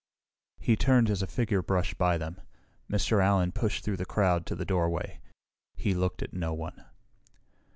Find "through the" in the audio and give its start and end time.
3.85-4.03